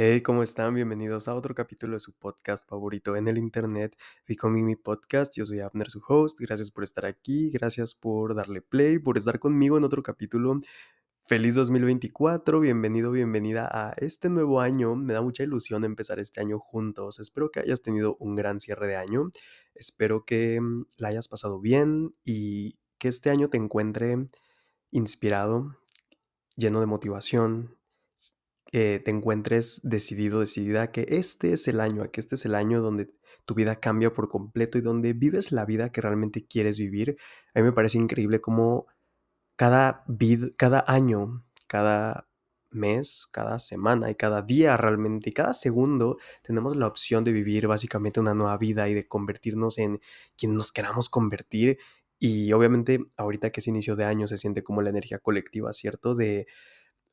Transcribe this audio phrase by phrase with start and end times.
[0.00, 0.74] Hey, ¿cómo están?
[0.74, 5.36] Bienvenidos a otro capítulo de su podcast favorito en el internet, Becoming Me Podcast.
[5.36, 6.38] Yo soy Abner, su host.
[6.38, 10.60] Gracias por estar aquí, gracias por darle play, por estar conmigo en otro capítulo.
[11.24, 14.94] Feliz 2024, bienvenido, bienvenida a este nuevo año.
[14.94, 17.18] Me da mucha ilusión empezar este año juntos.
[17.18, 19.30] Espero que hayas tenido un gran cierre de año.
[19.74, 24.28] Espero que mm, la hayas pasado bien y que este año te encuentre
[24.92, 25.76] inspirado,
[26.54, 27.77] lleno de motivación,
[28.70, 33.10] te encuentres decidido, decidida que este es el año, que este es el año donde
[33.46, 37.16] tu vida cambia por completo y donde vives la vida que realmente quieres vivir.
[37.54, 38.86] A mí me parece increíble cómo
[39.56, 42.28] cada, vid, cada año, cada
[42.70, 48.20] mes, cada semana y cada día realmente cada segundo tenemos la opción de vivir básicamente
[48.20, 50.00] una nueva vida y de convertirnos en
[50.36, 51.78] quien nos queramos convertir.
[52.18, 56.14] Y obviamente ahorita que es inicio de año se siente como la energía colectiva, ¿cierto?
[56.14, 56.46] De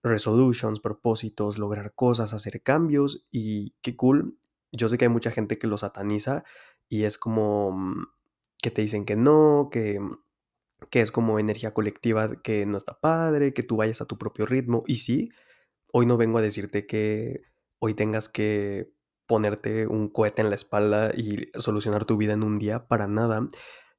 [0.05, 4.37] resolutions, propósitos, lograr cosas, hacer cambios y qué cool.
[4.71, 6.43] Yo sé que hay mucha gente que lo sataniza
[6.87, 8.05] y es como mm,
[8.61, 10.19] que te dicen que no, que, mm,
[10.91, 14.45] que es como energía colectiva que no está padre, que tú vayas a tu propio
[14.45, 14.81] ritmo.
[14.85, 15.29] Y sí,
[15.91, 17.41] hoy no vengo a decirte que
[17.79, 18.93] hoy tengas que
[19.25, 23.49] ponerte un cohete en la espalda y solucionar tu vida en un día, para nada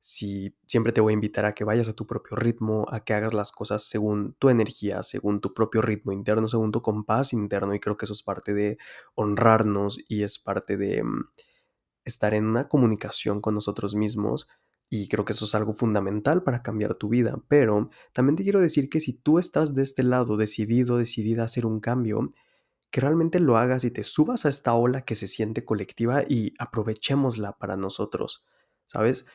[0.08, 3.12] si siempre te voy a invitar a que vayas a tu propio ritmo, a que
[3.12, 7.74] hagas las cosas según tu energía, según tu propio ritmo interno, según tu compás interno
[7.74, 8.78] y creo que eso es parte de
[9.16, 11.28] honrarnos y es parte de mm,
[12.04, 14.46] estar en una comunicación con nosotros mismos
[14.88, 18.60] y creo que eso es algo fundamental para cambiar tu vida, pero también te quiero
[18.60, 22.32] decir que si tú estás de este lado decidido, decidida a hacer un cambio,
[22.92, 26.54] que realmente lo hagas y te subas a esta ola que se siente colectiva y
[26.60, 28.46] aprovechémosla para nosotros,
[28.86, 29.27] ¿sabes?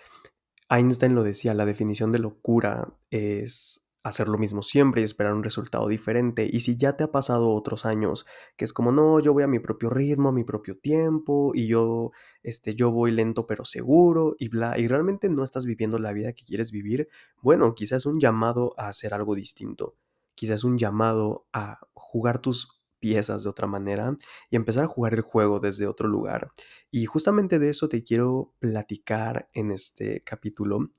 [0.72, 5.44] Einstein lo decía, la definición de locura es hacer lo mismo siempre y esperar un
[5.44, 6.50] resultado diferente.
[6.52, 8.26] Y si ya te ha pasado otros años,
[8.58, 11.68] que es como, no, yo voy a mi propio ritmo, a mi propio tiempo, y
[11.68, 12.12] yo,
[12.42, 16.34] este, yo voy lento pero seguro, y bla, y realmente no estás viviendo la vida
[16.34, 17.10] que quieres vivir,
[17.42, 19.96] bueno, quizás un llamado a hacer algo distinto,
[20.36, 24.18] quizás un llamado a jugar tus piezas de otra manera
[24.50, 26.52] y empezar a jugar el juego desde otro lugar.
[26.90, 30.92] Y justamente de eso te quiero platicar en este capítulo.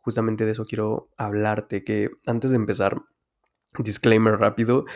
[0.00, 3.02] Justamente de eso quiero hablarte, que antes de empezar,
[3.78, 4.86] disclaimer rápido,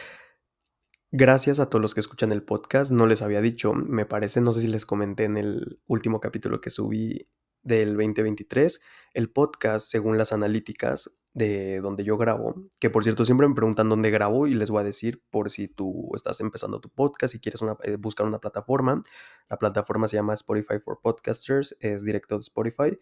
[1.16, 2.90] Gracias a todos los que escuchan el podcast.
[2.90, 6.60] No les había dicho, me parece, no sé si les comenté en el último capítulo
[6.60, 7.28] que subí
[7.64, 8.80] del 2023,
[9.14, 13.88] el podcast, según las analíticas, de donde yo grabo, que por cierto siempre me preguntan
[13.88, 17.40] dónde grabo y les voy a decir por si tú estás empezando tu podcast y
[17.40, 19.02] quieres eh, buscar una plataforma.
[19.50, 22.98] La plataforma se llama Spotify for Podcasters, es directo de Spotify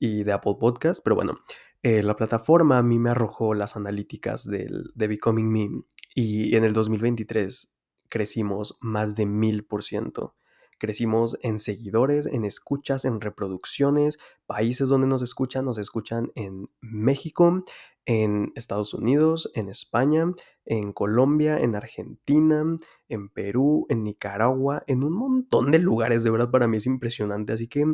[0.00, 1.38] y de Apple Podcast, pero bueno,
[1.82, 5.70] eh, la plataforma a mí me arrojó las analíticas del, de Becoming Me
[6.14, 7.72] y en el 2023
[8.08, 10.34] crecimos más de mil por ciento.
[10.78, 17.64] Crecimos en seguidores, en escuchas, en reproducciones, países donde nos escuchan, nos escuchan en México,
[18.04, 20.32] en Estados Unidos, en España,
[20.64, 22.64] en Colombia, en Argentina,
[23.08, 27.52] en Perú, en Nicaragua, en un montón de lugares, de verdad para mí es impresionante,
[27.52, 27.84] así que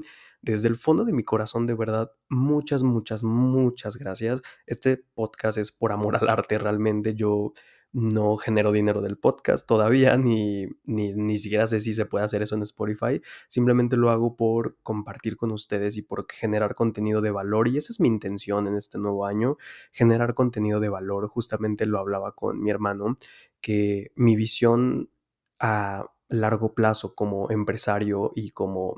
[0.42, 4.42] desde el fondo de mi corazón, de verdad, muchas, muchas, muchas gracias.
[4.66, 7.52] Este podcast es por amor al arte, realmente yo
[7.92, 12.42] no genero dinero del podcast todavía, ni, ni, ni, siquiera sé si se puede hacer
[12.42, 13.20] eso en Spotify.
[13.48, 17.68] Simplemente lo hago por compartir con ustedes y por generar contenido de valor.
[17.68, 19.58] Y esa es mi intención en este nuevo año,
[19.92, 21.28] generar contenido de valor.
[21.28, 23.18] Justamente lo hablaba con mi hermano,
[23.60, 25.10] que mi visión
[25.58, 28.96] a largo plazo como empresario y como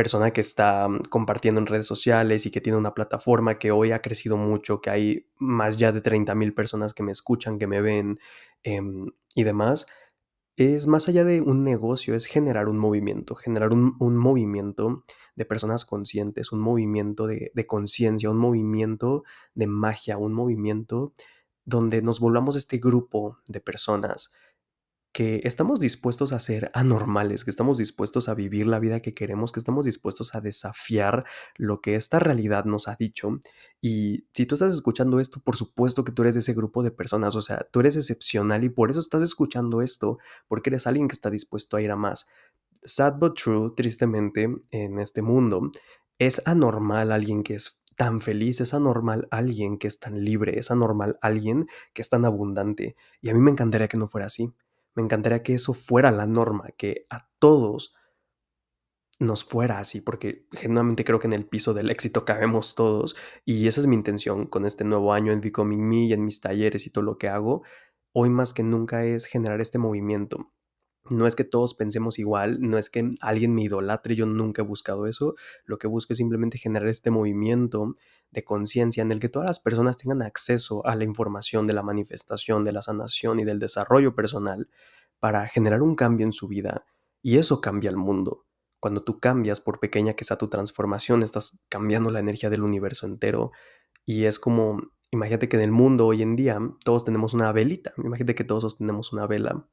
[0.00, 3.92] persona que está mm, compartiendo en redes sociales y que tiene una plataforma que hoy
[3.92, 7.66] ha crecido mucho, que hay más ya de 30 mil personas que me escuchan, que
[7.66, 8.18] me ven
[8.62, 9.86] em, y demás,
[10.56, 15.02] es más allá de un negocio, es generar un movimiento, generar un, movimiento
[15.36, 19.24] de personas conscientes, un movimiento de, de conciencia, un movimiento
[19.54, 21.12] de magia, un movimiento
[21.66, 24.30] donde nos volvamos este grupo de personas
[25.12, 29.50] que estamos dispuestos a ser anormales, que estamos dispuestos a vivir la vida que queremos,
[29.50, 31.24] que estamos dispuestos a desafiar
[31.56, 33.40] lo que esta realidad nos ha dicho.
[33.80, 36.92] Y si tú estás escuchando esto, por supuesto que tú eres de ese grupo de
[36.92, 41.08] personas, o sea, tú eres excepcional y por eso estás escuchando esto, porque eres alguien
[41.08, 42.26] que está dispuesto a ir a más.
[42.84, 45.70] Sad but true, tristemente, en este mundo,
[46.18, 50.70] es anormal alguien que es tan feliz, es anormal alguien que es tan libre, es
[50.70, 52.96] anormal alguien que es tan abundante.
[53.20, 54.54] Y a mí me encantaría que no fuera así.
[54.94, 57.94] Me encantaría que eso fuera la norma, que a todos
[59.18, 63.66] nos fuera así, porque genuinamente creo que en el piso del éxito cabemos todos y
[63.68, 66.86] esa es mi intención con este nuevo año en Becoming Me y en mis talleres
[66.86, 67.62] y todo lo que hago.
[68.12, 70.52] Hoy más que nunca es generar este movimiento
[71.08, 74.64] no es que todos pensemos igual, no es que alguien me idolatre, yo nunca he
[74.64, 77.96] buscado eso, lo que busco es simplemente generar este movimiento
[78.30, 81.82] de conciencia en el que todas las personas tengan acceso a la información de la
[81.82, 84.68] manifestación, de la sanación y del desarrollo personal
[85.18, 86.84] para generar un cambio en su vida
[87.22, 88.46] y eso cambia el mundo.
[88.78, 93.06] Cuando tú cambias, por pequeña que sea tu transformación, estás cambiando la energía del universo
[93.06, 93.52] entero
[94.06, 94.80] y es como,
[95.10, 98.78] imagínate que en el mundo hoy en día todos tenemos una velita, imagínate que todos
[98.78, 99.66] tenemos una vela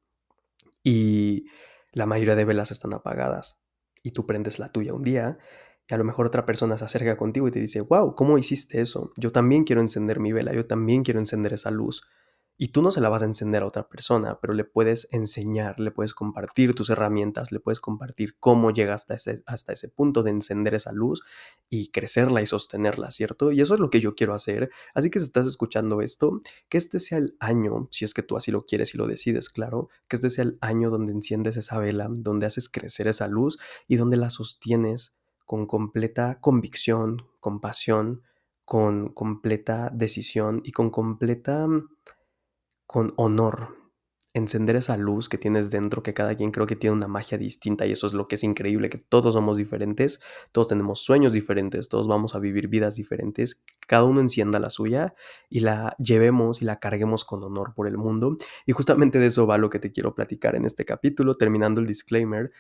[0.90, 1.48] y
[1.92, 3.62] la mayoría de velas están apagadas
[4.04, 5.38] y tú prendes la tuya un día
[5.86, 8.80] y a lo mejor otra persona se acerca contigo y te dice, wow, ¿cómo hiciste
[8.80, 9.12] eso?
[9.18, 12.08] Yo también quiero encender mi vela, yo también quiero encender esa luz.
[12.58, 15.80] Y tú no se la vas a encender a otra persona, pero le puedes enseñar,
[15.80, 20.24] le puedes compartir tus herramientas, le puedes compartir cómo llega hasta ese, hasta ese punto
[20.24, 21.24] de encender esa luz
[21.70, 23.52] y crecerla y sostenerla, ¿cierto?
[23.52, 24.72] Y eso es lo que yo quiero hacer.
[24.96, 28.38] Así que si estás escuchando esto, que este sea el año, si es que tú
[28.38, 31.78] así lo quieres y lo decides, claro, que este sea el año donde enciendes esa
[31.78, 35.16] vela, donde haces crecer esa luz y donde la sostienes
[35.46, 38.24] con completa convicción, con pasión,
[38.66, 41.68] con completa decisión y con completa
[42.88, 43.78] con honor,
[44.34, 47.86] encender esa luz que tienes dentro, que cada quien creo que tiene una magia distinta
[47.86, 51.90] y eso es lo que es increíble, que todos somos diferentes, todos tenemos sueños diferentes,
[51.90, 55.16] todos vamos a vivir vidas diferentes, cada uno encienda la suya
[55.50, 58.38] y la llevemos y la carguemos con honor por el mundo.
[58.66, 61.88] Y justamente de eso va lo que te quiero platicar en este capítulo, terminando el
[61.88, 62.52] disclaimer.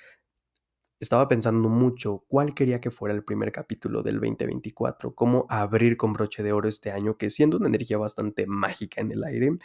[1.00, 6.12] Estaba pensando mucho cuál quería que fuera el primer capítulo del 2024, cómo abrir con
[6.12, 9.60] broche de oro este año, que siendo una energía bastante mágica en el aire,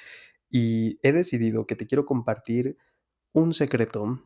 [0.53, 2.77] y he decidido que te quiero compartir
[3.33, 4.21] un secreto,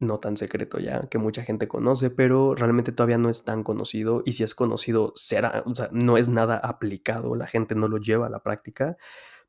[0.00, 4.22] no tan secreto ya, que mucha gente conoce, pero realmente todavía no es tan conocido
[4.26, 7.98] y si es conocido será, o sea, no es nada aplicado, la gente no lo
[7.98, 8.96] lleva a la práctica,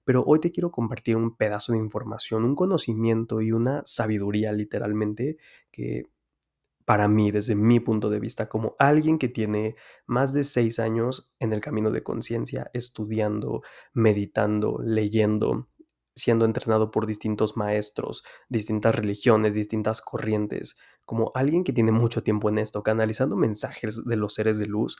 [0.03, 5.37] pero hoy te quiero compartir un pedazo de información, un conocimiento y una sabiduría literalmente
[5.71, 6.05] que
[6.85, 9.75] para mí, desde mi punto de vista, como alguien que tiene
[10.07, 13.61] más de seis años en el camino de conciencia, estudiando,
[13.93, 15.69] meditando, leyendo,
[16.21, 22.49] siendo entrenado por distintos maestros, distintas religiones, distintas corrientes, como alguien que tiene mucho tiempo
[22.49, 24.97] en esto, canalizando mensajes de los seres de luz,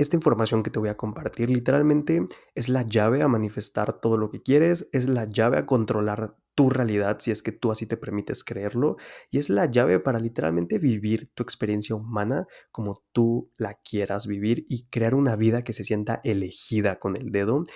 [0.00, 4.30] esta información que te voy a compartir literalmente es la llave a manifestar todo lo
[4.30, 7.98] que quieres, es la llave a controlar tu realidad si es que tú así te
[7.98, 8.96] permites creerlo
[9.30, 14.64] y es la llave para literalmente vivir tu experiencia humana como tú la quieras vivir
[14.68, 17.66] y crear una vida que se sienta elegida con el dedo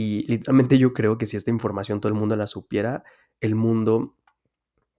[0.00, 3.02] y literalmente yo creo que si esta información todo el mundo la supiera,
[3.40, 4.14] el mundo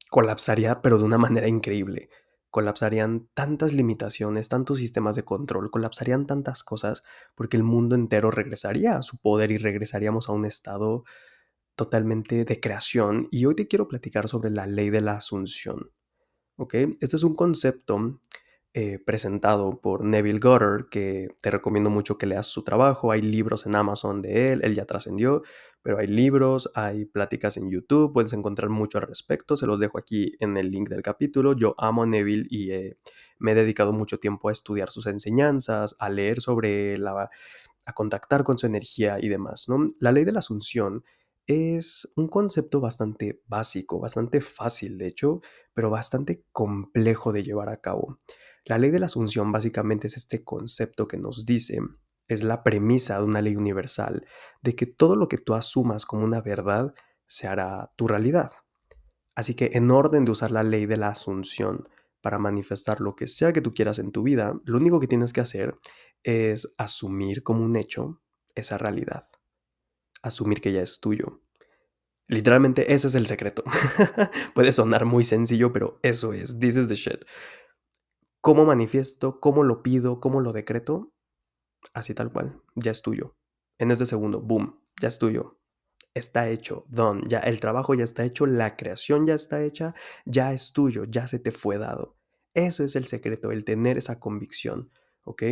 [0.09, 2.09] colapsaría, pero de una manera increíble.
[2.49, 7.03] Colapsarían tantas limitaciones, tantos sistemas de control, colapsarían tantas cosas,
[7.33, 11.05] porque el mundo entero regresaría a su poder y regresaríamos a un estado
[11.77, 13.29] totalmente de creación.
[13.31, 15.93] Y hoy te quiero platicar sobre la ley de la asunción.
[16.57, 16.73] ¿Ok?
[16.99, 18.19] Este es un concepto
[18.73, 23.11] eh, presentado por Neville Goddard, que te recomiendo mucho que leas su trabajo.
[23.11, 25.41] Hay libros en Amazon de él, él ya trascendió,
[25.81, 29.55] pero hay libros, hay pláticas en YouTube, puedes encontrar mucho al respecto.
[29.55, 31.53] Se los dejo aquí en el link del capítulo.
[31.53, 32.69] Yo amo a Neville y
[33.39, 37.29] me he dedicado mucho tiempo a estudiar sus enseñanzas, a leer sobre la
[37.89, 39.87] a contactar con su energía y demás, ¿no?
[39.99, 41.03] La ley de la asunción
[41.47, 45.41] es un concepto bastante básico, bastante fácil de hecho,
[45.73, 48.19] pero bastante complejo de llevar a cabo.
[48.69, 51.79] La ley de la asunción básicamente es este concepto que nos dice,
[52.27, 54.27] es la premisa de una ley universal,
[54.61, 56.93] de que todo lo que tú asumas como una verdad
[57.25, 58.51] se hará tu realidad.
[59.33, 61.89] Así que en orden de usar la ley de la asunción
[62.21, 65.33] para manifestar lo que sea que tú quieras en tu vida, lo único que tienes
[65.33, 65.75] que hacer
[66.21, 68.21] es asumir como un hecho
[68.53, 69.23] esa realidad.
[70.21, 71.41] Asumir que ya es tuyo.
[72.27, 73.63] Literalmente ese es el secreto.
[74.53, 76.59] Puede sonar muy sencillo, pero eso es.
[76.59, 77.25] This is the shit.
[78.41, 79.39] ¿Cómo manifiesto?
[79.39, 80.19] ¿Cómo lo pido?
[80.21, 81.11] ¿Cómo lo decreto?
[81.93, 83.35] Así tal cual, ya es tuyo.
[83.77, 85.59] En este segundo, boom, ya es tuyo.
[86.13, 89.93] Está hecho, done, ya el trabajo ya está hecho, la creación ya está hecha,
[90.25, 92.17] ya es tuyo, ya se te fue dado.
[92.53, 94.91] Eso es el secreto, el tener esa convicción,
[95.23, 95.43] ¿ok?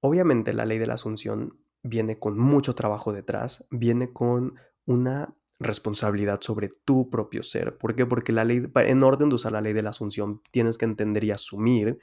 [0.00, 6.40] Obviamente la ley de la asunción viene con mucho trabajo detrás, viene con una responsabilidad
[6.42, 7.78] sobre tu propio ser.
[7.78, 8.06] ¿Por qué?
[8.06, 11.24] Porque la ley, en orden de usar la ley de la asunción, tienes que entender
[11.24, 11.98] y asumir,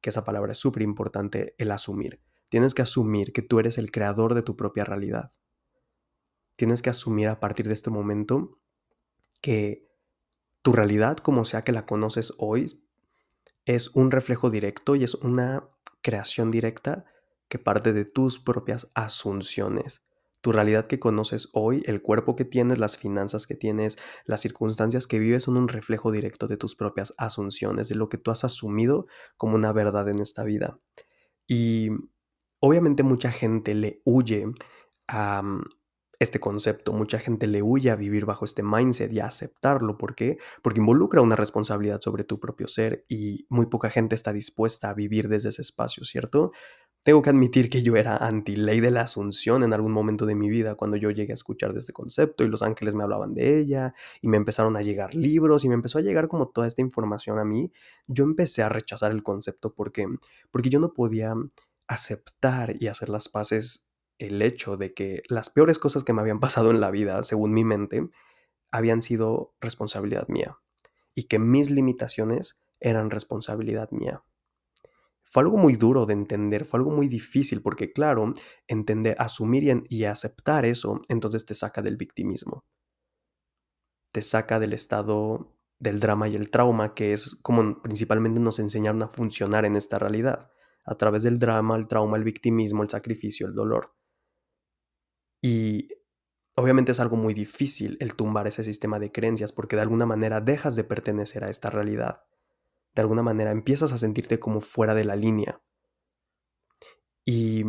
[0.00, 2.20] que esa palabra es súper importante, el asumir.
[2.48, 5.30] Tienes que asumir que tú eres el creador de tu propia realidad.
[6.56, 8.58] Tienes que asumir a partir de este momento
[9.40, 9.86] que
[10.62, 12.82] tu realidad, como sea que la conoces hoy,
[13.64, 15.68] es un reflejo directo y es una
[16.02, 17.04] creación directa
[17.48, 20.07] que parte de tus propias asunciones
[20.40, 25.06] Tu realidad que conoces hoy, el cuerpo que tienes, las finanzas que tienes, las circunstancias
[25.06, 28.44] que vives son un reflejo directo de tus propias asunciones, de lo que tú has
[28.44, 30.78] asumido como una verdad en esta vida.
[31.46, 31.90] Y
[32.60, 34.46] obviamente mucha gente le huye
[35.08, 35.62] a mm,
[36.20, 39.98] este concepto, mucha gente le huye a vivir bajo este mindset y a aceptarlo.
[39.98, 40.38] ¿Por qué?
[40.62, 44.94] Porque involucra una responsabilidad sobre tu propio ser y muy poca gente está dispuesta a
[44.94, 46.52] vivir desde ese espacio, ¿cierto?
[47.04, 50.34] Tengo que admitir que yo era anti ley de la asunción en algún momento de
[50.34, 53.34] mi vida cuando yo llegué a escuchar de este concepto y los ángeles me hablaban
[53.34, 56.66] de ella y me empezaron a llegar libros y me empezó a llegar como toda
[56.66, 57.72] esta información a mí.
[58.06, 60.06] Yo empecé a rechazar el concepto porque
[60.50, 61.34] porque yo no podía
[61.86, 63.88] aceptar y hacer las paces
[64.18, 67.52] el hecho de que las peores cosas que me habían pasado en la vida, según
[67.52, 68.08] mi mente,
[68.70, 70.58] habían sido responsabilidad mía
[71.14, 74.22] y que mis limitaciones eran responsabilidad mía.
[75.28, 78.32] Fue algo muy duro de entender, fue algo muy difícil porque claro,
[78.66, 82.64] entender, asumir y, aceptar eso, entonces te saca del victimismo.
[84.10, 89.02] Te saca del estado del drama y el trauma, que es como principalmente nos enseñaron
[89.02, 90.50] a funcionar en esta realidad,
[90.84, 93.94] a través del drama, el trauma, el victimismo, el sacrificio, el dolor.
[95.42, 95.88] Y
[96.56, 100.40] obviamente es algo muy difícil el tumbar ese sistema de creencias porque de alguna manera
[100.40, 102.24] dejas de pertenecer a esta realidad
[102.94, 105.60] de alguna manera empiezas a sentirte como fuera de la línea.
[107.24, 107.64] Y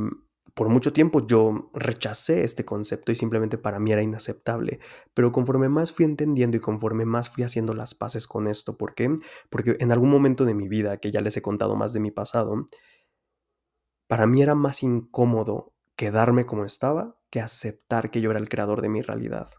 [0.54, 4.80] por mucho tiempo yo rechacé este concepto y simplemente para mí era inaceptable.
[5.14, 8.94] Pero conforme más fui entendiendo y conforme más fui haciendo las paces con esto, ¿por
[8.96, 9.16] qué?
[9.50, 12.12] Porque en algún momento de mi vida, que ya les he contado más de mi
[12.12, 12.68] pasado,
[14.08, 18.82] para mí era más incómodo quedarme como estaba que aceptar que yo era el creador
[18.82, 19.50] de mi realidad.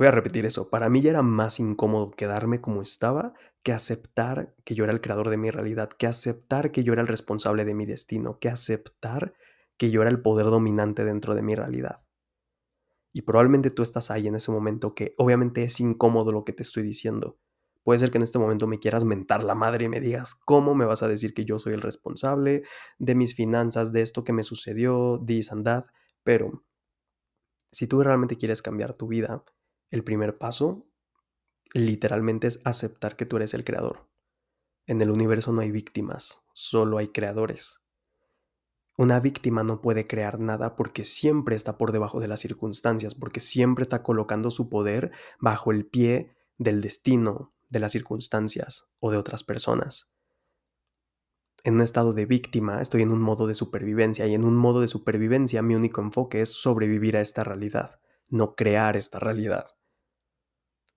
[0.00, 0.70] Voy a repetir eso.
[0.70, 5.02] Para mí ya era más incómodo quedarme como estaba que aceptar que yo era el
[5.02, 8.48] creador de mi realidad, que aceptar que yo era el responsable de mi destino, que
[8.48, 9.34] aceptar
[9.76, 12.00] que yo era el poder dominante dentro de mi realidad.
[13.12, 16.62] Y probablemente tú estás ahí en ese momento que obviamente es incómodo lo que te
[16.62, 17.38] estoy diciendo.
[17.82, 20.74] Puede ser que en este momento me quieras mentar la madre y me digas, ¿cómo
[20.74, 22.62] me vas a decir que yo soy el responsable
[22.98, 25.84] de mis finanzas, de esto que me sucedió, this and that?
[26.22, 26.64] Pero
[27.70, 29.44] si tú realmente quieres cambiar tu vida,
[29.90, 30.86] el primer paso
[31.72, 34.08] literalmente es aceptar que tú eres el creador.
[34.86, 37.80] En el universo no hay víctimas, solo hay creadores.
[38.96, 43.40] Una víctima no puede crear nada porque siempre está por debajo de las circunstancias, porque
[43.40, 49.16] siempre está colocando su poder bajo el pie del destino, de las circunstancias o de
[49.16, 50.12] otras personas.
[51.62, 54.80] En un estado de víctima estoy en un modo de supervivencia y en un modo
[54.80, 59.66] de supervivencia mi único enfoque es sobrevivir a esta realidad, no crear esta realidad.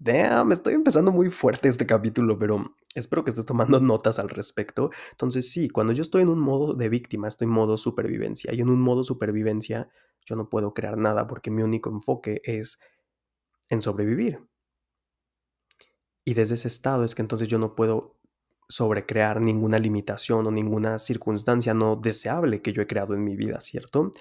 [0.03, 4.89] Damn, estoy empezando muy fuerte este capítulo, pero espero que estés tomando notas al respecto.
[5.11, 8.53] Entonces, sí, cuando yo estoy en un modo de víctima, estoy en modo supervivencia.
[8.53, 9.87] Y en un modo supervivencia,
[10.25, 12.79] yo no puedo crear nada porque mi único enfoque es
[13.69, 14.45] en sobrevivir.
[16.25, 18.19] Y desde ese estado es que entonces yo no puedo
[18.67, 23.61] sobrecrear ninguna limitación o ninguna circunstancia no deseable que yo he creado en mi vida,
[23.61, 24.11] ¿cierto?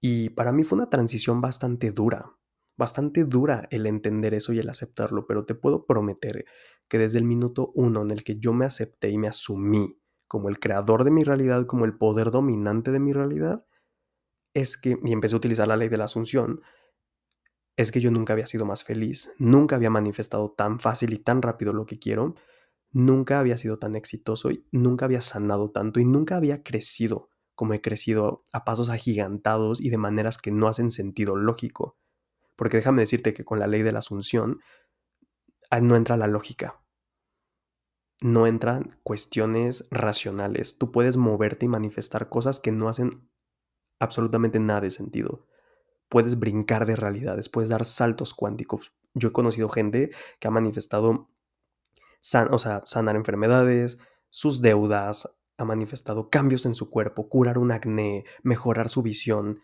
[0.00, 2.32] Y para mí fue una transición bastante dura,
[2.76, 6.44] bastante dura el entender eso y el aceptarlo, pero te puedo prometer
[6.88, 10.48] que desde el minuto uno en el que yo me acepté y me asumí como
[10.48, 13.66] el creador de mi realidad, como el poder dominante de mi realidad,
[14.54, 16.62] es que, y empecé a utilizar la ley de la asunción,
[17.76, 21.42] es que yo nunca había sido más feliz, nunca había manifestado tan fácil y tan
[21.42, 22.34] rápido lo que quiero,
[22.92, 27.74] nunca había sido tan exitoso y nunca había sanado tanto y nunca había crecido como
[27.74, 31.96] he crecido a pasos agigantados y de maneras que no hacen sentido lógico.
[32.56, 34.60] Porque déjame decirte que con la ley de la asunción
[35.70, 36.80] ah, no entra la lógica.
[38.22, 40.78] No entran cuestiones racionales.
[40.78, 43.28] Tú puedes moverte y manifestar cosas que no hacen
[43.98, 45.46] absolutamente nada de sentido.
[46.08, 48.94] Puedes brincar de realidades, puedes dar saltos cuánticos.
[49.14, 51.28] Yo he conocido gente que ha manifestado
[52.50, 53.98] o sea, sanar enfermedades,
[54.30, 59.60] sus deudas, ha manifestado cambios en su cuerpo, curar un acné, mejorar su visión,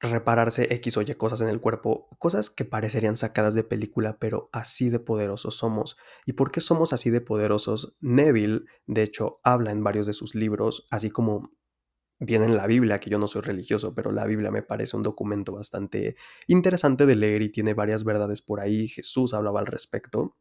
[0.00, 4.48] repararse X o Y cosas en el cuerpo, cosas que parecerían sacadas de película, pero
[4.52, 5.96] así de poderosos somos.
[6.24, 7.96] ¿Y por qué somos así de poderosos?
[8.00, 11.52] Neville, de hecho, habla en varios de sus libros, así como
[12.18, 15.02] viene en la Biblia, que yo no soy religioso, pero la Biblia me parece un
[15.02, 16.16] documento bastante
[16.46, 18.88] interesante de leer y tiene varias verdades por ahí.
[18.88, 20.36] Jesús hablaba al respecto.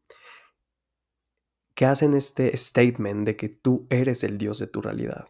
[1.74, 5.30] Que hacen este statement de que tú eres el Dios de tu realidad.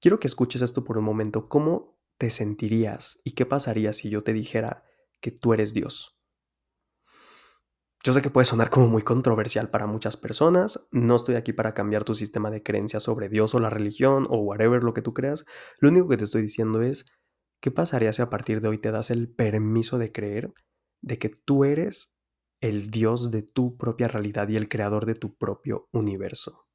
[0.00, 1.48] Quiero que escuches esto por un momento.
[1.48, 4.84] ¿Cómo te sentirías y qué pasaría si yo te dijera
[5.20, 6.16] que tú eres Dios?
[8.06, 10.86] Yo sé que puede sonar como muy controversial para muchas personas.
[10.92, 14.38] No estoy aquí para cambiar tu sistema de creencias sobre Dios o la religión o
[14.38, 15.44] whatever lo que tú creas.
[15.80, 17.04] Lo único que te estoy diciendo es,
[17.60, 20.54] ¿qué pasaría si a partir de hoy te das el permiso de creer
[21.02, 22.16] de que tú eres
[22.60, 26.68] el Dios de tu propia realidad y el creador de tu propio universo?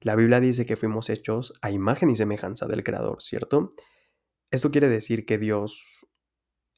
[0.00, 3.74] La Biblia dice que fuimos hechos a imagen y semejanza del creador, ¿cierto?
[4.54, 6.06] Esto quiere decir que Dios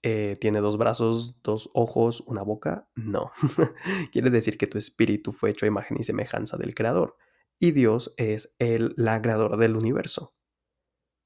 [0.03, 2.89] eh, tiene dos brazos, dos ojos, una boca.
[2.95, 3.33] No.
[4.13, 7.17] Quiere decir que tu espíritu fue hecho a imagen y semejanza del Creador.
[7.59, 10.35] Y Dios es el la creador del universo.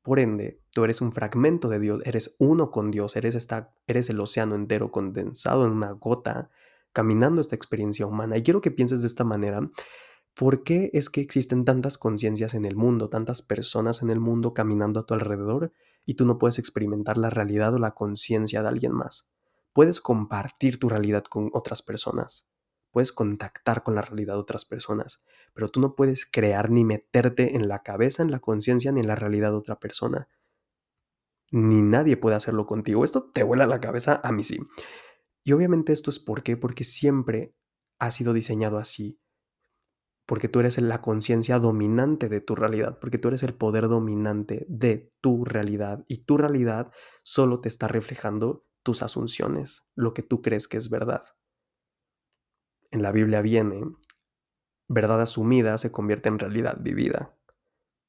[0.02, 4.11] Por ende, tú eres un fragmento de Dios, eres uno con Dios, eres, esta, eres
[4.11, 6.50] el océano entero condensado en una gota,
[6.92, 8.37] caminando esta experiencia humana.
[8.37, 9.71] Y quiero que pienses de esta manera
[10.35, 14.54] ¿Por qué es que existen tantas conciencias en el mundo, tantas personas en el mundo
[14.54, 15.73] caminando a tu alrededor
[16.04, 19.30] y tú no puedes experimentar la realidad o la conciencia de alguien más?
[19.73, 22.49] Puedes compartir tu realidad con otras personas,
[22.90, 25.23] puedes contactar con la realidad de otras personas,
[25.54, 29.09] pero tú no puedes crear ni meterte en la cabeza, en la conciencia ni en
[29.09, 30.28] la realidad de otra persona.
[31.52, 33.02] Ni nadie puede hacerlo contigo.
[33.02, 34.61] Esto te vuela la cabeza, a mí sí.
[35.42, 37.54] Y obviamente esto es por qué, porque siempre
[37.99, 39.21] ha sido diseñado así
[40.31, 44.65] porque tú eres la conciencia dominante de tu realidad, porque tú eres el poder dominante
[44.69, 46.93] de tu realidad y tu realidad
[47.25, 51.25] solo te está reflejando tus asunciones, lo que tú crees que es verdad.
[52.93, 53.83] En la Biblia viene,
[54.87, 57.37] verdad asumida se convierte en realidad vivida.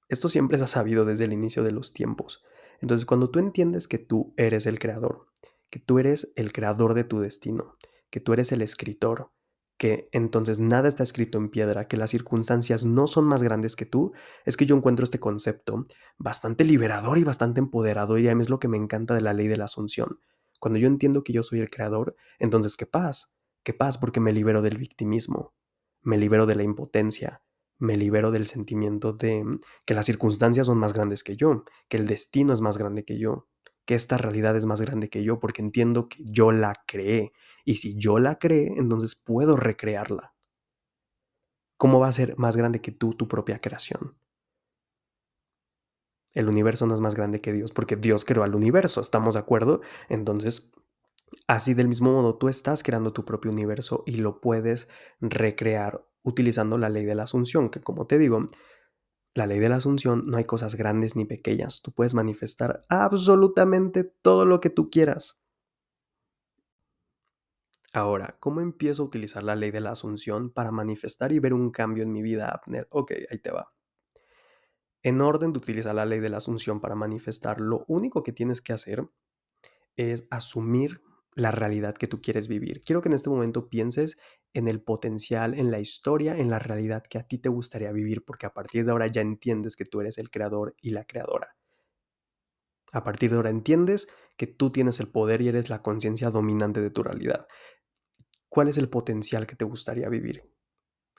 [0.08, 2.46] Esto siempre se ha sabido desde el inicio de los tiempos.
[2.82, 5.26] Entonces, cuando tú entiendes que tú eres el creador,
[5.72, 7.78] que tú eres el creador de tu destino,
[8.12, 9.32] que tú eres el escritor,
[9.82, 13.88] que entonces nada está escrito en piedra, que las circunstancias no son más grandes que
[13.88, 14.12] tú,
[14.46, 15.88] es que yo encuentro este concepto
[16.20, 19.34] bastante liberador y bastante empoderador y a mí es lo que me encanta de la
[19.34, 20.20] ley de la asunción.
[20.60, 24.34] Cuando yo entiendo que yo soy el creador, entonces qué paz, qué paz porque me
[24.34, 25.56] libero del victimismo,
[26.04, 27.42] me libero de la impotencia,
[27.80, 29.44] me libero del sentimiento de
[29.86, 33.18] que las circunstancias son más grandes que yo, que el destino es más grande que
[33.18, 33.48] yo,
[33.86, 37.32] que esta realidad es más grande que yo porque entiendo que yo la creé.
[37.66, 40.34] Y si yo la creé, entonces puedo recrearla.
[41.78, 44.16] ¿Cómo va a ser más grande que tú tu propia creación?
[46.34, 49.42] El universo no es más grande que Dios porque Dios creó al universo, ¿estamos de
[49.42, 49.82] acuerdo?
[50.08, 50.72] Entonces,
[51.48, 54.88] así del mismo modo, tú estás creando tu propio universo y lo puedes
[55.20, 58.46] recrear utilizando la ley de la asunción, que como te digo,
[59.34, 61.82] la ley de la asunción no hay cosas grandes ni pequeñas.
[61.82, 65.42] Tú puedes manifestar absolutamente todo lo que tú quieras.
[67.94, 71.72] Ahora, ¿cómo empiezo a utilizar la ley de la asunción para manifestar y ver un
[71.72, 72.88] cambio en mi vida, Abner?
[72.90, 73.74] Ok, ahí te va.
[75.04, 78.62] En orden de utilizar la ley de la asunción para manifestar, lo único que tienes
[78.62, 79.10] que hacer
[79.98, 81.02] es asumir
[81.34, 82.82] la realidad que tú quieres vivir.
[82.82, 84.18] Quiero que en este momento pienses
[84.54, 88.26] en el potencial, en la historia, en la realidad que a ti te gustaría vivir,
[88.26, 91.56] porque a partir de ahora ya entiendes que tú eres el creador y la creadora.
[92.92, 96.82] A partir de ahora entiendes que tú tienes el poder y eres la conciencia dominante
[96.82, 97.48] de tu realidad.
[98.50, 100.52] ¿Cuál es el potencial que te gustaría vivir?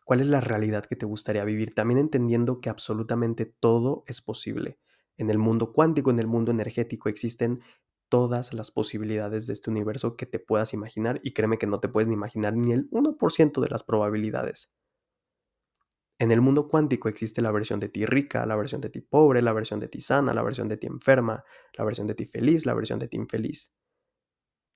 [0.05, 1.75] ¿Cuál es la realidad que te gustaría vivir?
[1.75, 4.79] También entendiendo que absolutamente todo es posible.
[5.17, 7.63] En el mundo cuántico, en el mundo energético existen
[8.13, 11.89] todas las posibilidades de este universo que te puedas imaginar y créeme que no te
[11.89, 14.71] puedes ni imaginar ni el 1% de las probabilidades.
[16.19, 19.41] En el mundo cuántico existe la versión de ti rica, la versión de ti pobre,
[19.41, 22.67] la versión de ti sana, la versión de ti enferma, la versión de ti feliz,
[22.67, 23.73] la versión de ti infeliz.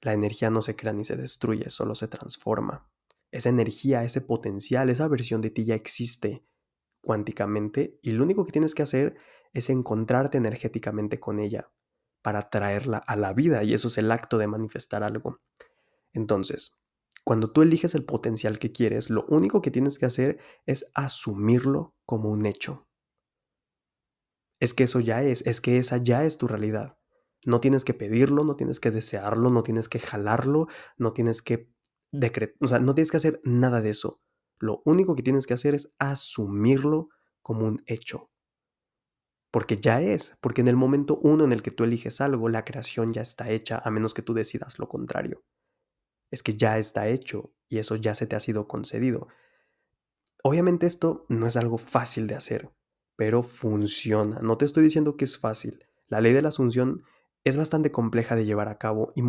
[0.00, 2.90] La energía no se crea ni se destruye, solo se transforma.
[3.30, 6.46] Esa energía, ese potencial, esa versión de ti ya existe
[7.02, 9.18] cuánticamente y lo único que tienes que hacer
[9.52, 11.70] es encontrarte energéticamente con ella,
[12.26, 15.38] para traerla a la vida y eso es el acto de manifestar algo.
[16.12, 16.76] Entonces,
[17.22, 21.94] cuando tú eliges el potencial que quieres, lo único que tienes que hacer es asumirlo
[22.04, 22.88] como un hecho.
[24.58, 26.98] Es que eso ya es, es que esa ya es tu realidad.
[27.44, 30.66] No tienes que pedirlo, no tienes que desearlo, no tienes que jalarlo,
[30.98, 31.70] no tienes que
[32.10, 34.20] decretar, o sea, no tienes que hacer nada de eso.
[34.58, 37.08] Lo único que tienes que hacer es asumirlo
[37.40, 38.32] como un hecho.
[39.56, 42.66] Porque ya es, porque en el momento uno en el que tú eliges algo, la
[42.66, 45.46] creación ya está hecha, a menos que tú decidas lo contrario.
[46.30, 49.28] Es que ya está hecho y eso ya se te ha sido concedido.
[50.42, 52.70] Obviamente esto no es algo fácil de hacer,
[53.16, 54.40] pero funciona.
[54.40, 55.86] No te estoy diciendo que es fácil.
[56.06, 57.04] La ley de la asunción
[57.42, 59.22] es bastante compleja de llevar a cabo y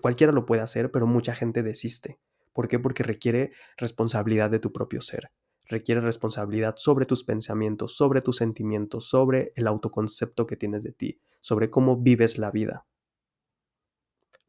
[0.00, 2.18] cualquiera lo puede hacer, pero mucha gente desiste.
[2.54, 2.78] ¿Por qué?
[2.78, 5.32] Porque requiere responsabilidad de tu propio ser
[5.68, 11.20] requiere responsabilidad sobre tus pensamientos, sobre tus sentimientos, sobre el autoconcepto que tienes de ti,
[11.40, 12.86] sobre cómo vives la vida.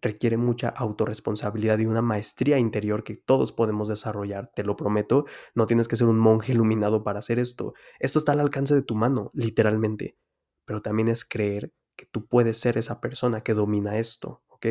[0.01, 5.25] requiere mucha autorresponsabilidad y una maestría interior que todos podemos desarrollar, te lo prometo.
[5.55, 7.73] No tienes que ser un monje iluminado para hacer esto.
[7.99, 10.17] Esto está al alcance de tu mano, literalmente.
[10.65, 14.67] Pero también es creer que tú puedes ser esa persona que domina esto, ¿ok?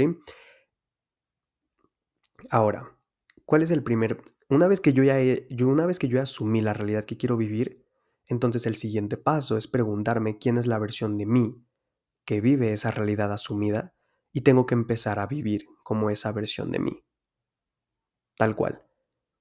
[2.50, 2.96] Ahora,
[3.44, 4.22] ¿cuál es el primer?
[4.48, 5.16] Una vez que yo ya
[5.50, 7.84] yo una vez que yo asumí la realidad que quiero vivir,
[8.26, 11.64] entonces el siguiente paso es preguntarme quién es la versión de mí
[12.24, 13.94] que vive esa realidad asumida
[14.32, 17.04] y tengo que empezar a vivir como esa versión de mí.
[18.36, 18.82] Tal cual.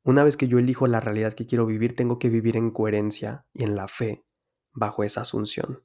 [0.04, 3.48] Una vez que yo elijo la realidad que quiero vivir, tengo que vivir en coherencia
[3.54, 4.26] y en la fe
[4.72, 5.84] bajo esa asunción.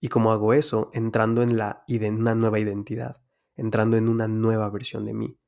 [0.00, 3.22] Y como hago eso, entrando en la una nueva identidad,
[3.56, 5.38] entrando en una nueva versión de mí.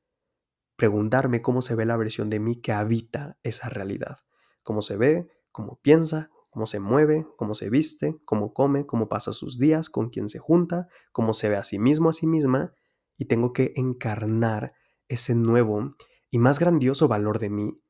[0.77, 4.17] Preguntarme cómo se ve la versión de mí que habita esa realidad.
[4.61, 9.33] Cómo se ve, cómo piensa, cómo se mueve, cómo se viste, cómo come, cómo pasa
[9.33, 12.73] sus días, con quién se junta, cómo se ve a sí mismo, a sí misma,
[13.17, 14.73] y tengo que encarnar
[15.07, 15.95] ese nuevo
[16.29, 17.81] y más grandioso valor de mí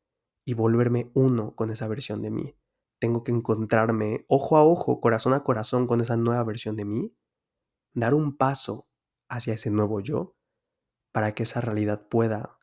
[0.46, 2.56] y volverme uno con esa versión de mí.
[3.00, 7.14] Tengo que encontrarme ojo a ojo, corazón a corazón con esa nueva versión de mí,
[7.94, 8.88] dar un paso
[9.28, 10.38] hacia ese nuevo yo
[11.12, 12.57] para que esa realidad pueda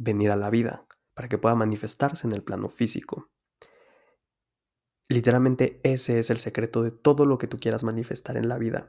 [0.00, 3.30] venir a la vida, para que pueda manifestarse en el plano físico.
[5.08, 8.88] Literalmente ese es el secreto de todo lo que tú quieras manifestar en la vida.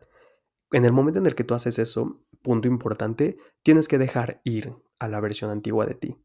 [0.71, 4.74] En el momento en el que tú haces eso, punto importante, tienes que dejar ir
[5.00, 6.24] a la versión antigua de ti.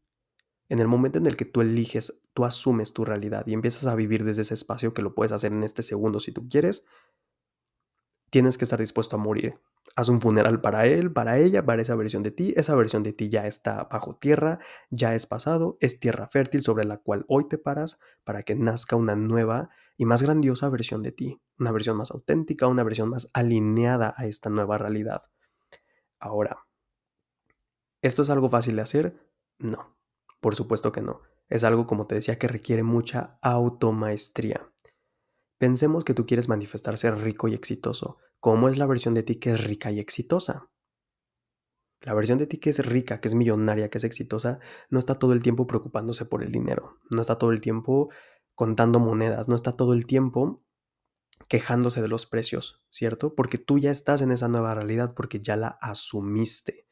[0.69, 3.95] En el momento en el que tú eliges, tú asumes tu realidad y empiezas a
[3.95, 6.85] vivir desde ese espacio que lo puedes hacer en este segundo si tú quieres,
[8.29, 9.59] tienes que estar dispuesto a morir.
[9.97, 12.53] Haz un funeral para él, para ella, para esa versión de ti.
[12.55, 14.59] Esa versión de ti ya está bajo tierra,
[14.91, 18.95] ya es pasado, es tierra fértil sobre la cual hoy te paras para que nazca
[18.95, 21.41] una nueva y más grandiosa versión de ti.
[21.57, 25.23] Una versión más auténtica, una versión más alineada a esta nueva realidad.
[26.19, 26.67] Ahora,
[28.03, 29.31] ¿esto es algo fácil de hacer?
[29.57, 29.97] No,
[30.39, 31.21] por supuesto que no.
[31.49, 34.71] Es algo, como te decía, que requiere mucha automaestría.
[35.57, 38.19] Pensemos que tú quieres manifestar ser rico y exitoso.
[38.39, 40.69] ¿Cómo es la versión de ti que es rica y exitosa?
[42.01, 45.17] La versión de ti que es rica, que es millonaria, que es exitosa, no está
[45.17, 48.09] todo el tiempo preocupándose por el dinero, no está todo el tiempo
[48.53, 50.63] contando monedas, no está todo el tiempo
[51.49, 53.33] quejándose de los precios, ¿cierto?
[53.35, 56.87] Porque tú ya estás en esa nueva realidad, porque ya la asumiste.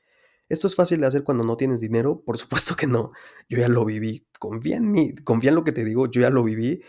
[0.50, 2.24] ¿Esto es fácil de hacer cuando no tienes dinero?
[2.24, 3.12] Por supuesto que no.
[3.50, 4.28] Yo ya lo viví.
[4.40, 6.82] Confía en mí, confía en lo que te digo, yo ya lo viví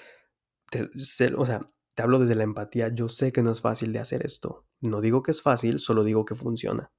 [1.36, 4.24] o sea, te hablo desde la empatía, yo sé que no es fácil de hacer
[4.24, 4.66] esto.
[4.80, 6.92] No digo que es fácil, solo digo que funciona.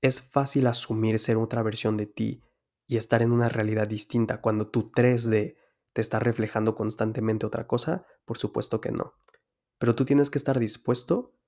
[0.00, 2.42] Es fácil asumir ser otra versión de ti
[2.88, 5.56] y estar en una realidad distinta cuando tu 3D
[5.92, 9.14] te está reflejando constantemente otra cosa, por supuesto que no.
[9.78, 11.38] Pero tú tienes que estar dispuesto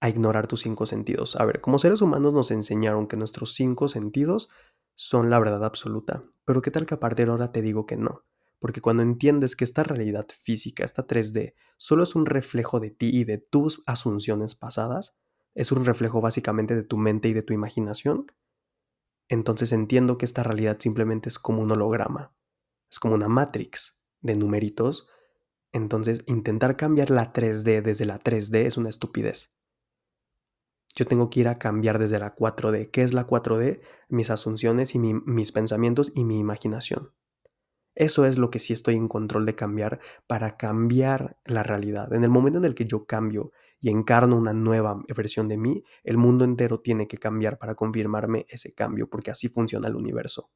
[0.00, 1.34] a ignorar tus cinco sentidos.
[1.34, 4.48] A ver, como seres humanos nos enseñaron que nuestros cinco sentidos
[4.94, 7.96] son la verdad absoluta, pero ¿qué tal que a partir de ahora te digo que
[7.96, 8.22] no?
[8.58, 13.10] Porque cuando entiendes que esta realidad física, esta 3D, solo es un reflejo de ti
[13.12, 15.16] y de tus asunciones pasadas,
[15.54, 18.26] es un reflejo básicamente de tu mente y de tu imaginación,
[19.28, 22.34] entonces entiendo que esta realidad simplemente es como un holograma,
[22.90, 25.08] es como una matrix de numeritos,
[25.72, 29.52] entonces intentar cambiar la 3D desde la 3D es una estupidez.
[30.94, 32.90] Yo tengo que ir a cambiar desde la 4D.
[32.90, 33.80] ¿Qué es la 4D?
[34.08, 37.12] Mis asunciones y mis pensamientos y mi imaginación.
[37.96, 42.12] Eso es lo que sí estoy en control de cambiar para cambiar la realidad.
[42.12, 45.82] En el momento en el que yo cambio y encarno una nueva versión de mí,
[46.04, 50.50] el mundo entero tiene que cambiar para confirmarme ese cambio, porque así funciona el universo.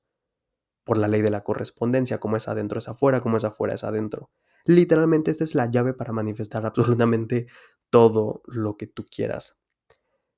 [0.85, 3.85] Por la ley de la correspondencia, como es adentro es afuera, como es afuera es
[3.85, 4.31] adentro.
[4.67, 7.47] Literalmente esta es la llave para manifestar absolutamente
[7.89, 9.59] todo lo que tú quieras.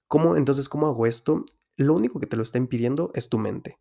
[0.07, 1.45] ¿Cómo entonces cómo hago esto?
[1.77, 3.81] Lo único que te lo está impidiendo es tu mente.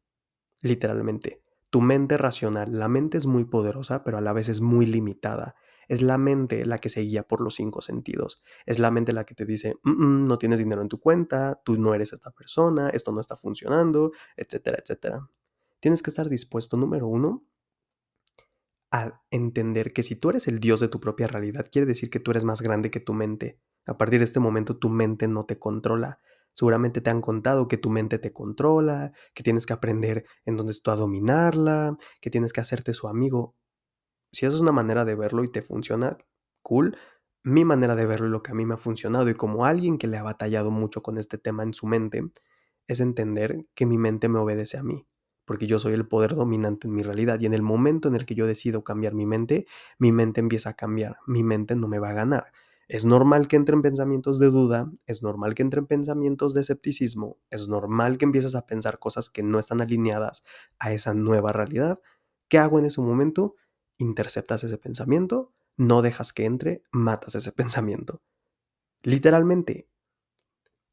[0.63, 2.77] Literalmente tu mente racional.
[2.77, 5.55] La mente es muy poderosa, pero a la vez es muy limitada.
[5.87, 8.43] Es la mente la que se guía por los cinco sentidos.
[8.65, 11.61] Es la mente la que te dice, mm, mm, no tienes dinero en tu cuenta,
[11.65, 15.29] tú no eres esta persona, esto no está funcionando, etcétera, etcétera.
[15.79, 17.43] Tienes que estar dispuesto, número uno,
[18.91, 22.19] a entender que si tú eres el Dios de tu propia realidad, quiere decir que
[22.19, 23.59] tú eres más grande que tu mente.
[23.85, 26.19] A partir de este momento tu mente no te controla.
[26.53, 30.71] Seguramente te han contado que tu mente te controla, que tienes que aprender en dónde
[30.71, 33.55] está a dominarla, que tienes que hacerte su amigo.
[34.31, 36.17] Si eso es una manera de verlo y te funciona,
[36.61, 36.97] cool.
[37.43, 39.97] Mi manera de verlo y lo que a mí me ha funcionado y como alguien
[39.97, 42.23] que le ha batallado mucho con este tema en su mente,
[42.87, 45.07] es entender que mi mente me obedece a mí,
[45.45, 48.25] porque yo soy el poder dominante en mi realidad y en el momento en el
[48.25, 49.65] que yo decido cambiar mi mente,
[49.97, 52.51] mi mente empieza a cambiar, mi mente no me va a ganar
[52.91, 57.69] Es normal que entren pensamientos de duda, es normal que entren pensamientos de escepticismo, es
[57.69, 60.43] normal que empieces a pensar cosas que no están alineadas
[60.77, 61.99] a esa nueva realidad.
[62.49, 63.55] ¿Qué hago en ese momento?
[63.97, 68.21] Interceptas ese pensamiento, no dejas que entre, matas ese pensamiento.
[69.03, 69.87] Literalmente,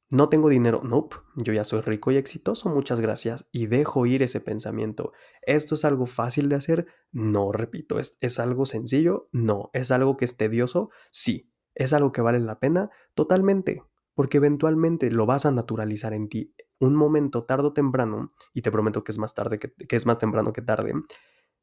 [0.09, 4.23] no tengo dinero, nope, yo ya soy rico y exitoso, muchas gracias, y dejo ir
[4.23, 5.11] ese pensamiento.
[5.43, 6.87] ¿Esto es algo fácil de hacer?
[7.11, 9.29] No, repito, ¿es, ¿es algo sencillo?
[9.33, 10.91] No, ¿es algo que es tedioso?
[11.11, 12.91] Sí, ¿es algo que vale la pena?
[13.15, 13.83] Totalmente,
[14.15, 16.55] porque eventualmente lo vas a naturalizar en ti.
[16.81, 20.07] Un momento, tarde o temprano, y te prometo que es más tarde, que, que es
[20.07, 20.93] más temprano que tarde,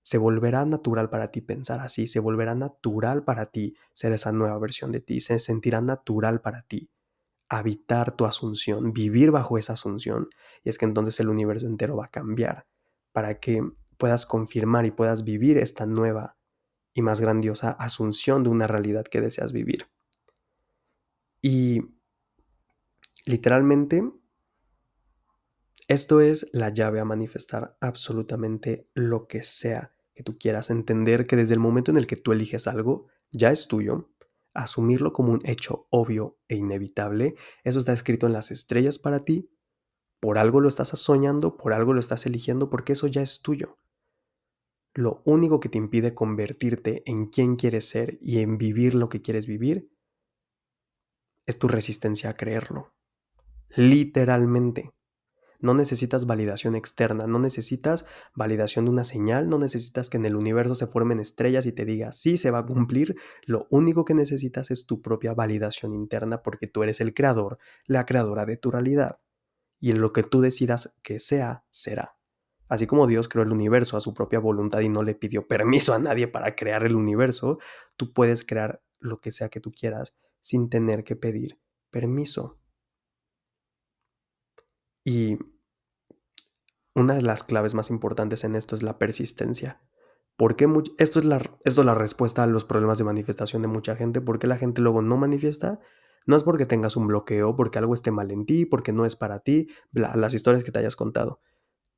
[0.01, 4.57] se volverá natural para ti pensar así, se volverá natural para ti ser esa nueva
[4.59, 6.89] versión de ti, se sentirá natural para ti
[7.49, 10.29] habitar tu asunción, vivir bajo esa asunción,
[10.63, 12.67] y es que entonces el universo entero va a cambiar
[13.11, 13.61] para que
[13.97, 16.37] puedas confirmar y puedas vivir esta nueva
[16.93, 19.87] y más grandiosa asunción de una realidad que deseas vivir.
[21.47, 21.79] Y
[23.23, 24.11] literalmente,
[25.87, 30.71] esto es la llave a manifestar absolutamente lo que sea que tú quieras.
[30.71, 34.09] Entender que desde el momento en el que tú eliges algo, ya es tuyo,
[34.55, 39.51] asumirlo como un hecho obvio e inevitable, eso está escrito en las estrellas para ti,
[40.19, 43.77] por algo lo estás soñando, por algo lo estás eligiendo, porque eso ya es tuyo.
[44.95, 49.21] Lo único que te impide convertirte en quien quieres ser y en vivir lo que
[49.21, 49.94] quieres vivir
[51.45, 52.93] es tu resistencia a creerlo.
[53.75, 54.91] Literalmente.
[55.59, 58.05] No necesitas validación externa, no necesitas
[58.35, 61.85] validación de una señal, no necesitas que en el universo se formen estrellas y te
[61.85, 63.15] diga, sí, se va a cumplir.
[63.45, 68.05] Lo único que necesitas es tu propia validación interna porque tú eres el creador, la
[68.05, 69.19] creadora de tu realidad.
[69.79, 72.17] Y en lo que tú decidas que sea, será.
[72.67, 75.93] Así como Dios creó el universo a su propia voluntad y no le pidió permiso
[75.93, 77.59] a nadie para crear el universo,
[77.95, 82.59] tú puedes crear lo que sea que tú quieras sin tener que pedir permiso.
[85.03, 85.39] Y
[86.93, 89.81] una de las claves más importantes en esto es la persistencia.
[90.37, 93.69] ¿Por qué esto, es la, esto es la respuesta a los problemas de manifestación de
[93.69, 94.21] mucha gente.
[94.21, 95.79] ¿Por qué la gente luego no manifiesta?
[96.27, 99.15] No es porque tengas un bloqueo, porque algo esté mal en ti, porque no es
[99.15, 101.41] para ti, las historias que te hayas contado.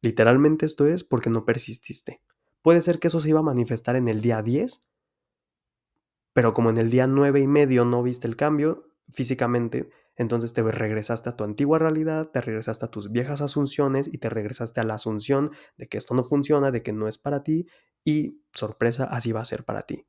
[0.02, 2.22] Literalmente esto es porque no persististe.
[2.62, 4.80] Puede ser que eso se iba a manifestar en el día 10,
[6.38, 10.62] pero como en el día 9 y medio no viste el cambio físicamente, entonces te
[10.62, 14.84] regresaste a tu antigua realidad, te regresaste a tus viejas asunciones y te regresaste a
[14.84, 17.66] la asunción de que esto no funciona, de que no es para ti
[18.06, 20.06] y sorpresa, así va a ser para ti.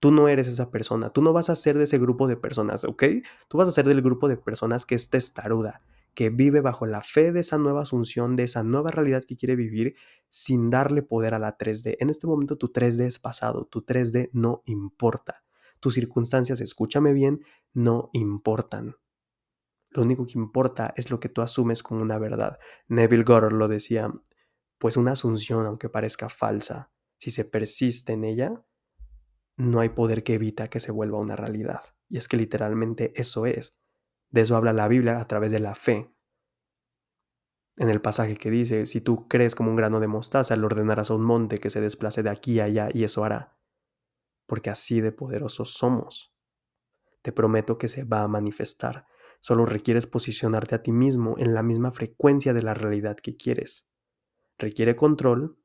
[0.00, 2.84] Tú no eres esa persona, tú no vas a ser de ese grupo de personas,
[2.84, 3.04] ¿ok?
[3.46, 5.82] Tú vas a ser del grupo de personas que es testaruda,
[6.14, 9.56] que vive bajo la fe de esa nueva asunción, de esa nueva realidad que quiere
[9.56, 9.94] vivir
[10.30, 11.98] sin darle poder a la 3D.
[12.00, 15.42] En este momento tu 3D es pasado, tu 3D no importa.
[15.80, 18.96] Tus circunstancias, escúchame bien, no importan.
[19.90, 22.58] Lo único que importa es lo que tú asumes como una verdad.
[22.88, 24.12] Neville Goddard lo decía,
[24.78, 28.64] pues una asunción, aunque parezca falsa, si se persiste en ella,
[29.56, 31.80] no hay poder que evita que se vuelva una realidad.
[32.08, 33.78] Y es que literalmente eso es.
[34.30, 36.12] De eso habla la Biblia a través de la fe.
[37.78, 41.10] En el pasaje que dice, si tú crees como un grano de mostaza, le ordenarás
[41.10, 43.55] a un monte que se desplace de aquí a allá y eso hará.
[44.46, 46.32] Porque así de poderosos somos.
[47.22, 49.06] Te prometo que se va a manifestar
[49.40, 53.88] Solo requieres posicionarte a ti mismo en la misma frecuencia de la realidad que quieres.
[54.58, 55.58] Requiere control,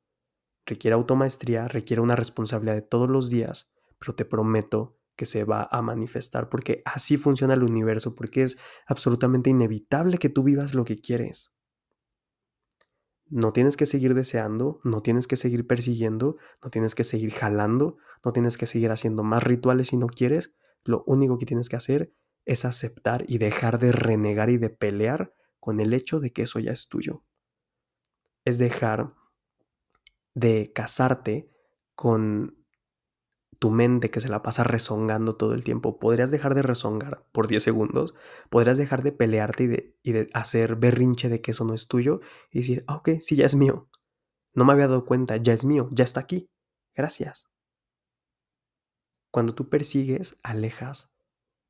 [0.66, 5.68] requiere automaestría, requiere una responsabilidad de todos los días, pero te prometo que se va
[5.70, 10.84] a manifestar porque así funciona el universo, porque es absolutamente inevitable que tú vivas lo
[10.84, 11.54] que quieres.
[13.32, 17.96] No tienes que seguir deseando, no tienes que seguir persiguiendo, no tienes que seguir jalando,
[18.22, 20.54] no tienes que seguir haciendo más rituales si no quieres.
[20.84, 22.12] Lo único que tienes que hacer
[22.44, 26.58] es aceptar y dejar de renegar y de pelear con el hecho de que eso
[26.58, 27.24] ya es tuyo.
[28.44, 29.14] Es dejar
[30.34, 31.50] de casarte
[31.94, 32.61] con
[33.62, 36.00] tu mente que se la pasa rezongando todo el tiempo.
[36.00, 38.12] Podrías dejar de rezongar por 10 segundos,
[38.50, 42.20] podrías dejar de pelearte y de, hacer berrinche de que eso no es tuyo
[42.50, 43.88] y decir, ah, ok, sí, ya es mío.
[44.52, 46.50] No me había dado cuenta, ya es mío, ya está aquí.
[46.96, 47.46] Gracias.
[49.30, 51.12] Cuando tú persigues, alejas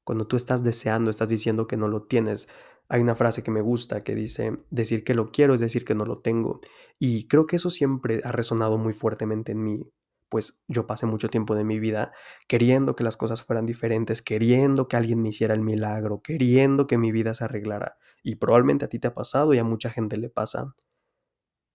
[0.05, 2.49] cuando tú estás deseando, estás diciendo que no lo tienes.
[2.89, 5.95] Hay una frase que me gusta que dice, decir que lo quiero es decir que
[5.95, 6.61] no lo tengo.
[6.99, 9.93] Y creo que eso siempre ha resonado muy fuertemente en mí,
[10.33, 12.11] pues yo pasé mucho tiempo de mi vida
[12.49, 16.97] queriendo que las cosas fueran diferentes, queriendo que alguien me hiciera el milagro, queriendo que
[16.97, 17.99] mi vida se arreglara.
[18.23, 20.75] Y probablemente a ti te ha pasado y a mucha gente le pasa.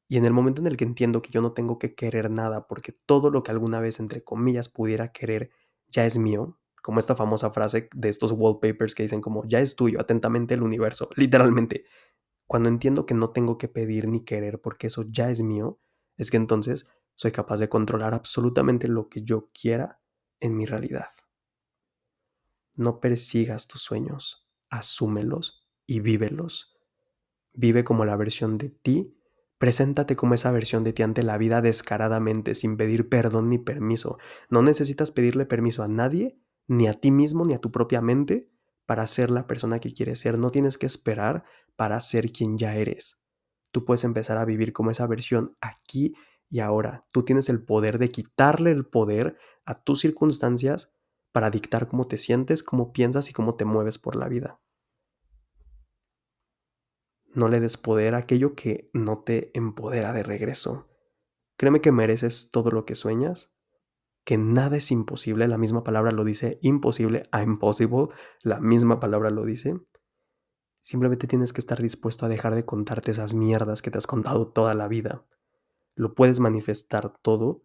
[0.10, 2.66] Y en el momento en el que entiendo que yo no tengo que querer nada
[2.66, 5.52] porque todo lo que alguna vez, entre comillas, pudiera querer
[5.88, 9.76] ya es mío, como esta famosa frase de estos wallpapers que dicen como, ya es
[9.76, 11.86] tuyo, atentamente el universo, literalmente.
[12.48, 15.80] Cuando entiendo que no tengo que pedir ni querer porque eso ya es mío,
[16.18, 20.00] es que entonces soy capaz de controlar absolutamente lo que yo quiera
[20.40, 21.10] en mi realidad.
[22.76, 26.78] No persigas tus sueños, asúmelos y vívelos.
[27.52, 29.18] Vive como la versión de ti
[29.58, 34.20] Preséntate como esa versión de ti ante la vida descaradamente, sin pedir perdón ni permiso.
[34.50, 38.52] No necesitas pedirle permiso a nadie, ni a ti mismo, ni a tu propia mente,
[38.86, 40.38] para ser la persona que quieres ser.
[40.38, 41.44] No tienes que esperar
[41.76, 43.20] para ser quien ya eres.
[43.72, 46.14] Tú puedes empezar a vivir como esa versión aquí
[46.50, 47.06] y ahora.
[47.12, 50.94] Tú tienes el poder de quitarle el poder a tus circunstancias
[51.32, 54.60] para dictar cómo te sientes, cómo piensas y cómo te mueves por la vida.
[57.34, 60.88] No le des poder a aquello que no te empodera de regreso.
[61.58, 63.54] Créeme que mereces todo lo que sueñas,
[64.26, 68.08] que nada es imposible, la misma palabra lo dice, imposible a impossible,
[68.42, 69.80] la misma palabra lo dice.
[70.82, 74.48] Simplemente tienes que estar dispuesto a dejar de contarte esas mierdas que te has contado
[74.48, 75.26] toda la vida.
[75.98, 77.64] Lo puedes manifestar todo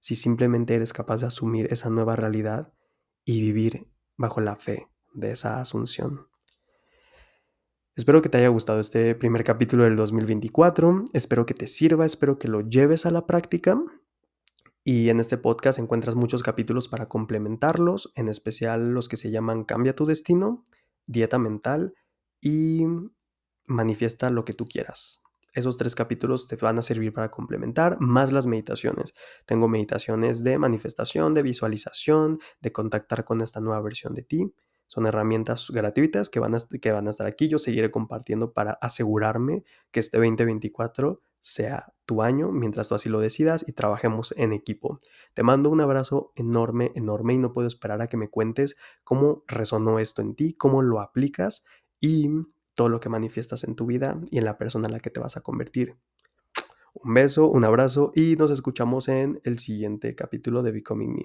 [0.00, 2.72] si simplemente eres capaz de asumir esa nueva realidad
[3.26, 6.26] y vivir bajo la fe de esa asunción.
[7.94, 12.38] Espero que te haya gustado este primer capítulo del 2024, espero que te sirva, espero
[12.38, 13.78] que lo lleves a la práctica.
[14.82, 19.64] Y en este podcast encuentras muchos capítulos para complementarlos, en especial los que se llaman
[19.64, 20.64] Cambia tu destino,
[21.06, 21.94] Dieta mental
[22.40, 22.84] y
[23.66, 25.23] Manifiesta lo que tú quieras.
[25.54, 29.14] Esos tres capítulos te van a servir para complementar, más las meditaciones.
[29.46, 34.52] Tengo meditaciones de manifestación, de visualización, de contactar con esta nueva versión de ti.
[34.86, 37.48] Son herramientas gratuitas que van, a, que van a estar aquí.
[37.48, 43.20] Yo seguiré compartiendo para asegurarme que este 2024 sea tu año mientras tú así lo
[43.20, 44.98] decidas y trabajemos en equipo.
[45.34, 49.44] Te mando un abrazo enorme, enorme y no puedo esperar a que me cuentes cómo
[49.46, 51.64] resonó esto en ti, cómo lo aplicas
[52.00, 52.28] y
[52.74, 55.20] todo lo que manifiestas en tu vida y en la persona en la que te
[55.20, 55.96] vas a convertir.
[56.94, 61.24] Un beso, un abrazo y nos escuchamos en el siguiente capítulo de Becoming Me.